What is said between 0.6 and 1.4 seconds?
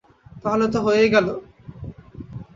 তো হয়েই গেল।